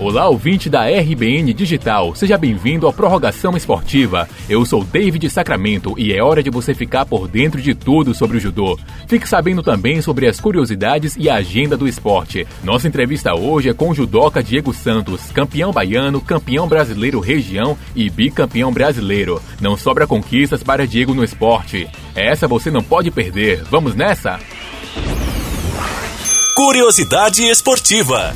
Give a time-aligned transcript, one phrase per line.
[0.00, 4.26] Olá, ouvinte da RBN Digital, seja bem-vindo à Prorrogação Esportiva.
[4.48, 8.38] Eu sou David Sacramento e é hora de você ficar por dentro de tudo sobre
[8.38, 8.78] o judô.
[9.06, 12.48] Fique sabendo também sobre as curiosidades e a agenda do esporte.
[12.64, 18.08] Nossa entrevista hoje é com o judoca Diego Santos, campeão baiano, campeão brasileiro região e
[18.08, 19.38] bicampeão brasileiro.
[19.60, 21.86] Não sobra conquistas para Diego no esporte.
[22.14, 23.64] Essa você não pode perder.
[23.64, 24.40] Vamos nessa?
[26.56, 28.34] Curiosidade esportiva.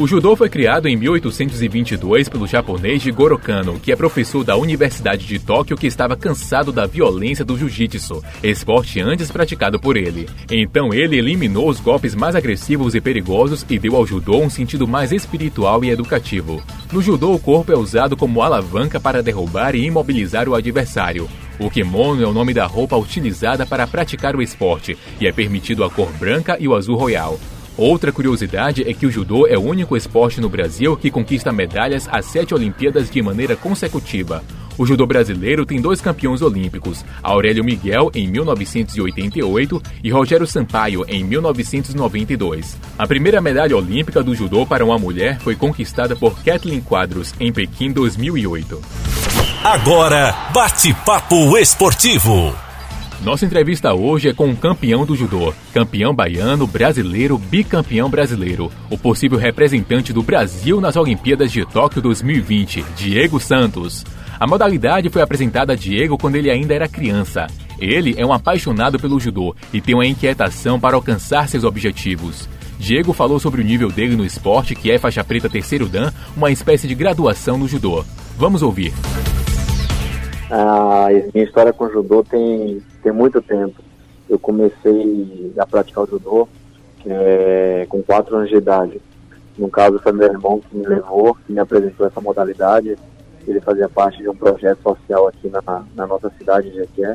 [0.00, 5.26] O judô foi criado em 1822 pelo japonês Jigoro Kano, que é professor da Universidade
[5.26, 10.26] de Tóquio que estava cansado da violência do jiu-jitsu, esporte antes praticado por ele.
[10.50, 14.88] Então ele eliminou os golpes mais agressivos e perigosos e deu ao judô um sentido
[14.88, 16.62] mais espiritual e educativo.
[16.90, 21.28] No judô, o corpo é usado como alavanca para derrubar e imobilizar o adversário.
[21.58, 25.84] O kimono é o nome da roupa utilizada para praticar o esporte e é permitido
[25.84, 27.38] a cor branca e o azul royal.
[27.76, 32.08] Outra curiosidade é que o judô é o único esporte no Brasil que conquista medalhas
[32.10, 34.42] às sete Olimpíadas de maneira consecutiva.
[34.80, 41.22] O judô brasileiro tem dois campeões olímpicos, Aurélio Miguel em 1988 e Rogério Sampaio em
[41.22, 42.78] 1992.
[42.98, 47.52] A primeira medalha olímpica do judô para uma mulher foi conquistada por Kathleen Quadros em
[47.52, 48.80] Pequim 2008.
[49.62, 52.69] Agora, bate-papo esportivo.
[53.22, 58.96] Nossa entrevista hoje é com um campeão do judô, campeão baiano, brasileiro, bicampeão brasileiro, o
[58.96, 64.06] possível representante do Brasil nas Olimpíadas de Tóquio 2020, Diego Santos.
[64.38, 67.46] A modalidade foi apresentada a Diego quando ele ainda era criança.
[67.78, 72.48] Ele é um apaixonado pelo judô e tem uma inquietação para alcançar seus objetivos.
[72.78, 76.50] Diego falou sobre o nível dele no esporte, que é faixa preta terceiro dan, uma
[76.50, 78.02] espécie de graduação no judô.
[78.38, 78.94] Vamos ouvir.
[80.50, 83.80] A minha história com judô tem, tem muito tempo.
[84.28, 86.48] Eu comecei a praticar o judô
[87.06, 89.00] é, com 4 anos de idade.
[89.56, 92.96] No caso, foi meu irmão que me levou, que me apresentou essa modalidade.
[93.46, 97.14] Ele fazia parte de um projeto social aqui na, na nossa cidade de Jequié.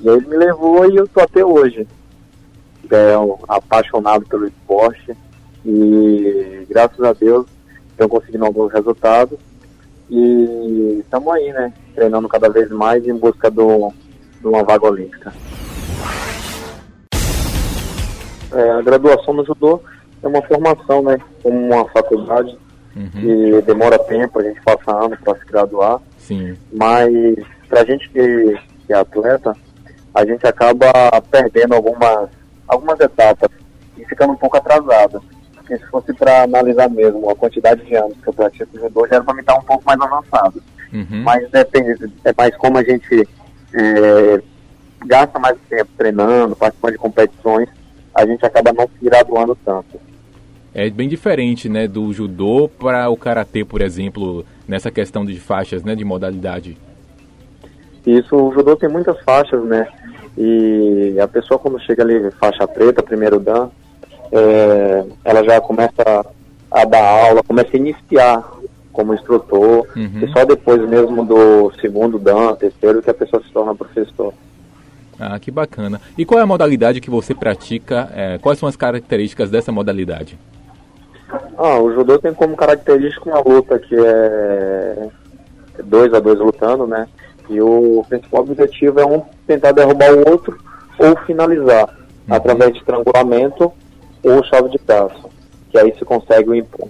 [0.00, 1.86] E aí ele me levou e eu estou até hoje.
[2.90, 3.12] É
[3.48, 5.14] apaixonado pelo esporte
[5.64, 7.44] e graças a Deus
[7.98, 9.38] eu conseguindo alguns resultados
[10.10, 11.72] e estamos aí, né?
[11.94, 13.92] Treinando cada vez mais em busca do,
[14.40, 15.32] de uma vaga olímpica.
[18.52, 19.80] É, a graduação no judô
[20.22, 21.18] é uma formação, né?
[21.42, 22.56] Como uma faculdade
[22.94, 23.10] uhum.
[23.10, 26.00] que demora tempo, a gente passa anos para se graduar.
[26.18, 26.56] Sim.
[26.72, 27.10] Mas
[27.68, 29.56] para a gente que, que é atleta,
[30.14, 30.92] a gente acaba
[31.30, 32.28] perdendo algumas,
[32.66, 33.50] algumas etapas
[33.96, 35.20] e ficando um pouco atrasada
[35.54, 39.16] porque se fosse para analisar mesmo a quantidade de anos que eu pratico judô, já
[39.16, 40.62] era para me estar um pouco mais avançado.
[40.92, 41.22] Uhum.
[41.22, 43.28] Mas depende, é mais como a gente
[43.74, 44.42] é,
[45.04, 47.68] gasta mais tempo treinando, participando de competições,
[48.14, 50.00] a gente acaba não se graduando tanto.
[50.74, 55.82] É bem diferente, né, do judô para o karatê, por exemplo, nessa questão de faixas,
[55.82, 56.76] né, de modalidade.
[58.06, 59.86] Isso, o judô tem muitas faixas, né?
[60.36, 63.70] E a pessoa quando chega ali faixa preta, primeiro dan,
[64.32, 66.24] é, ela já começa
[66.70, 68.44] a dar aula, começa a iniciar
[68.98, 70.24] como instrutor, uhum.
[70.24, 74.34] e só depois mesmo do segundo dan, terceiro, que a pessoa se torna professor.
[75.20, 76.00] Ah, que bacana.
[76.18, 78.10] E qual é a modalidade que você pratica?
[78.12, 80.36] É, quais são as características dessa modalidade?
[81.56, 85.08] Ah, o judô tem como característica uma luta que é
[85.84, 87.06] dois a dois lutando, né?
[87.48, 90.58] E o principal objetivo é um tentar derrubar o outro
[90.98, 91.88] ou finalizar
[92.26, 92.34] uhum.
[92.34, 93.72] através de estrangulamento
[94.24, 95.30] ou chave de braço,
[95.70, 96.88] que aí se consegue o impor.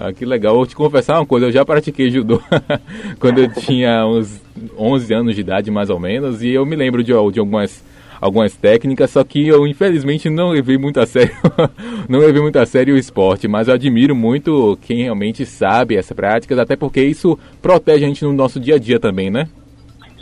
[0.00, 0.54] Ah, que legal.
[0.54, 2.40] Vou te confessar uma coisa, eu já pratiquei judô
[3.18, 4.40] quando eu tinha uns
[4.78, 7.82] 11 anos de idade, mais ou menos, e eu me lembro de, de algumas,
[8.20, 11.34] algumas técnicas, só que eu infelizmente não levei muito a sério,
[12.08, 16.14] não levei muito a sério o esporte, mas eu admiro muito quem realmente sabe essas
[16.14, 19.48] práticas, até porque isso protege a gente no nosso dia a dia também, né?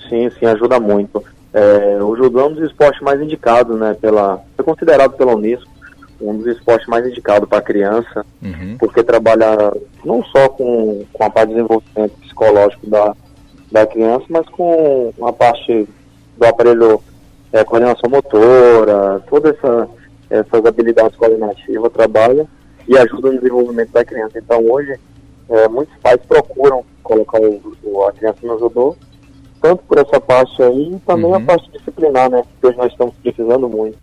[0.09, 1.23] Sim, sim, ajuda muito.
[1.53, 5.76] É, o judô é um dos esportes mais indicados, né, pela, é considerado pela Unesco
[6.21, 8.77] um dos esportes mais indicados para criança, uhum.
[8.79, 9.73] porque trabalha
[10.05, 13.15] não só com, com a parte de desenvolvimento psicológico da,
[13.71, 15.89] da criança, mas com a parte
[16.37, 17.01] do aparelho
[17.53, 19.89] é, coordenação motora, toda essa
[20.29, 22.47] essas habilidades coordenativas trabalha
[22.89, 24.39] e ajuda no desenvolvimento da criança.
[24.39, 24.99] Então hoje
[25.49, 28.97] é, muitos pais procuram colocar o, o, a criança no judô,
[29.63, 31.35] tanto por essa parte aí e também uhum.
[31.35, 32.43] a parte disciplinar, né?
[32.61, 33.99] Que hoje nós estamos precisando muito.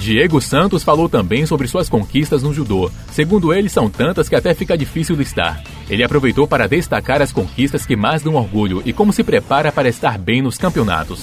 [0.00, 2.90] Diego Santos falou também sobre suas conquistas no judô.
[3.12, 5.62] Segundo ele, são tantas que até fica difícil listar.
[5.90, 9.90] Ele aproveitou para destacar as conquistas que mais dão orgulho e como se prepara para
[9.90, 11.22] estar bem nos campeonatos.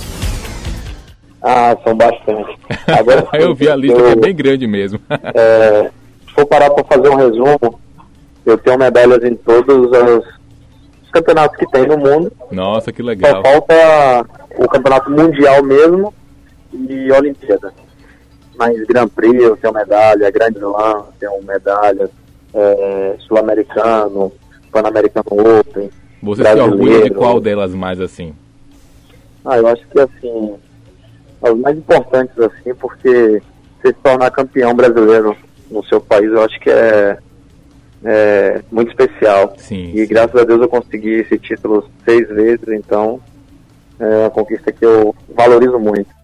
[1.41, 2.55] Ah, são bastante.
[2.85, 4.99] Agora, eu vi a lista eu, que é bem grande mesmo.
[5.09, 5.89] é,
[6.27, 7.79] se for parar para fazer um resumo,
[8.45, 12.31] eu tenho medalhas em todos os campeonatos que tem no mundo.
[12.51, 13.37] Nossa, que legal.
[13.37, 14.25] Só falta
[14.55, 16.13] o campeonato mundial mesmo
[16.71, 17.73] e Olimpíada.
[18.57, 22.09] Mas Grand Prix eu tenho medalha, Grand Slam tenho medalha,
[22.53, 24.31] é, Sul-Americano,
[24.71, 25.89] Pan-Americano Open.
[26.23, 28.33] Você se orgulha de qual delas mais assim?
[29.45, 30.55] Ah, eu acho que assim,
[31.41, 33.41] as mais importantes assim, porque
[33.81, 35.37] você se tornar campeão brasileiro
[35.69, 37.17] no seu país, eu acho que é,
[38.03, 39.53] é muito especial.
[39.57, 40.07] Sim, e sim.
[40.07, 43.21] graças a Deus eu consegui esse título seis vezes, então
[43.99, 46.16] é uma conquista que eu valorizo muito.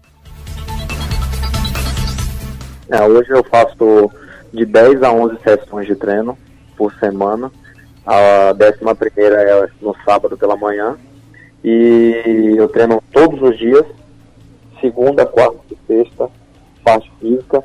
[2.94, 4.08] É, hoje eu faço
[4.52, 6.38] de 10 a 11 sessões de treino
[6.76, 7.50] por semana.
[8.06, 10.96] A décima primeira é no sábado pela manhã.
[11.64, 13.84] E eu treino todos os dias,
[14.80, 16.30] segunda, quarta e sexta,
[16.84, 17.64] parte física,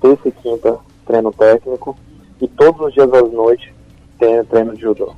[0.00, 1.94] terça e quinta, treino técnico.
[2.40, 3.68] E todos os dias às noites
[4.18, 5.14] tem treino de judô.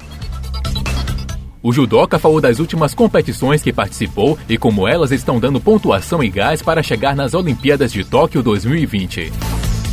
[1.67, 6.29] O judoca falou das últimas competições que participou e como elas estão dando pontuação e
[6.29, 9.33] gás para chegar nas Olimpíadas de Tóquio 2020.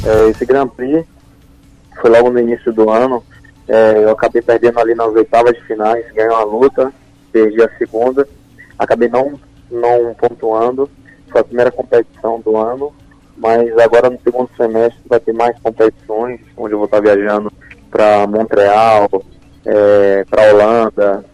[0.05, 1.07] É, esse Grand Prix
[2.01, 3.23] foi logo no início do ano.
[3.69, 6.91] É, eu acabei perdendo ali nas oitavas de finais, ganhei uma luta,
[7.31, 8.27] perdi a segunda,
[8.77, 9.39] acabei não,
[9.71, 10.89] não pontuando.
[11.31, 12.91] Foi a primeira competição do ano,
[13.37, 17.49] mas agora no segundo semestre vai ter mais competições, onde eu vou estar viajando
[17.89, 19.09] para Montreal,
[19.65, 21.30] é, para Holanda,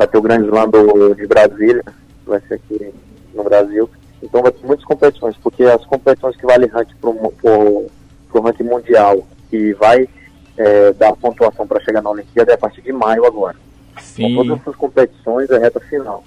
[0.00, 2.94] vai ter o Grande Slam do, de Brasília, que vai ser aqui
[3.34, 3.90] no Brasil.
[4.22, 7.90] Então vai ter muitas competições, porque as competições que valem ranking para o
[8.42, 10.08] ranking mundial, que vai
[10.56, 13.56] é, dar pontuação para chegar na Olimpíada, é a partir de maio agora.
[14.00, 14.24] Sim.
[14.24, 16.24] Então todas essas competições é reta final.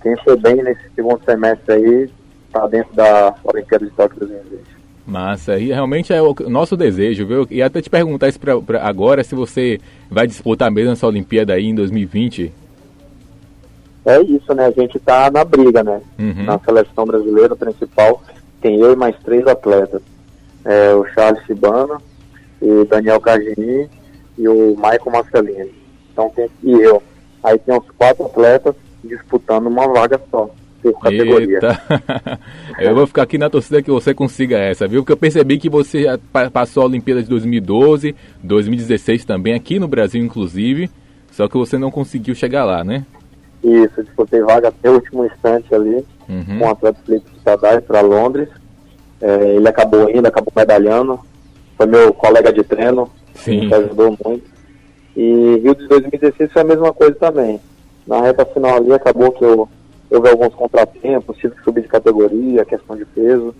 [0.00, 2.10] Quem for bem nesse segundo semestre aí,
[2.46, 4.76] está dentro da Olimpíada de Tóquio 2020.
[5.04, 7.46] Massa, e realmente é o nosso desejo, viu?
[7.50, 11.54] E até te perguntar isso pra, pra agora, se você vai disputar mesmo essa Olimpíada
[11.54, 12.52] aí em 2020.
[14.06, 14.66] É isso, né?
[14.66, 16.00] A gente tá na briga, né?
[16.16, 16.44] Uhum.
[16.44, 18.22] Na seleção brasileira principal,
[18.60, 20.00] tem eu e mais três atletas.
[20.64, 22.00] É, o Charles Shibana,
[22.62, 23.90] o Daniel Cargini
[24.38, 25.70] e o Michael Marcelino.
[26.12, 27.02] Então tem e eu.
[27.42, 30.48] Aí tem os quatro atletas disputando uma vaga só,
[30.82, 31.60] por categoria.
[32.78, 35.02] Eu vou ficar aqui na torcida que você consiga essa, viu?
[35.02, 36.04] Porque eu percebi que você
[36.52, 40.90] passou a Olimpíada de 2012, 2016 também, aqui no Brasil inclusive,
[41.30, 43.06] só que você não conseguiu chegar lá, né?
[43.68, 46.58] Isso, disputei vaga até o último instante ali, Uhum.
[46.58, 48.48] com o atleta Felipe Sadai para Londres.
[49.20, 51.18] É, ele acabou indo, acabou medalhando.
[51.76, 53.68] Foi meu colega de treino, Sim.
[53.68, 54.44] que ajudou muito.
[55.16, 57.60] E Rio de 2016 foi a mesma coisa também.
[58.06, 59.68] Na reta final ali acabou que eu
[60.10, 63.54] houve alguns contratempos, tive que subir de categoria, questão de peso.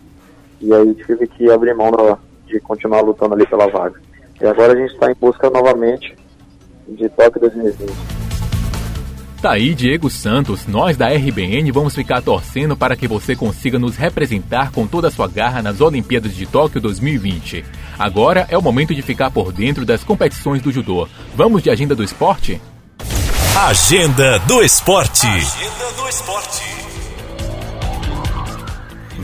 [0.61, 4.01] E aí tive que abrir mão da- de continuar lutando ali pela vaga.
[4.41, 6.17] E agora a gente está em busca novamente
[6.89, 8.16] de Tóquio 2020.
[9.41, 10.67] Tá aí, Diego Santos.
[10.67, 15.11] Nós da RBN vamos ficar torcendo para que você consiga nos representar com toda a
[15.11, 17.65] sua garra nas Olimpíadas de Tóquio 2020.
[17.99, 21.07] Agora é o momento de ficar por dentro das competições do judô.
[21.35, 22.61] Vamos de agenda do esporte?
[25.29, 26.86] Agenda do Esporte.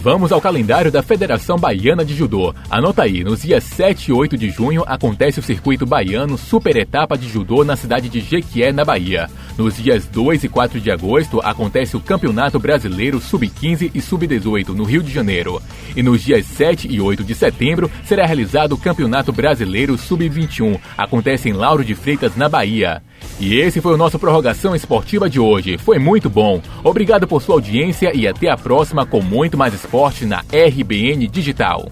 [0.03, 2.53] Vamos ao calendário da Federação Baiana de Judô.
[2.69, 7.17] Anota aí, nos dias 7 e 8 de junho acontece o Circuito Baiano Super Etapa
[7.17, 9.31] de Judô na cidade de Jequié, na Bahia.
[9.57, 14.83] Nos dias 2 e 4 de agosto acontece o Campeonato Brasileiro Sub-15 e Sub-18 no
[14.83, 15.63] Rio de Janeiro.
[15.95, 20.81] E nos dias 7 e 8 de setembro será realizado o Campeonato Brasileiro Sub-21.
[20.99, 23.01] Acontece em Lauro de Freitas, na Bahia.
[23.41, 25.79] E esse foi o nosso Prorrogação Esportiva de hoje.
[25.79, 26.61] Foi muito bom.
[26.85, 31.87] Obrigado por sua audiência e até a próxima com muito mais esporte na RBN Digital.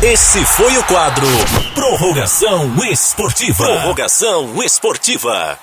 [0.00, 1.26] Esse foi o quadro
[1.74, 3.64] Prorrogação Esportiva.
[3.64, 5.58] Prorrogação Esportiva.